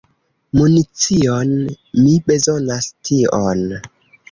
[0.59, 1.51] Municion!
[1.99, 3.65] Mi bezonas tion.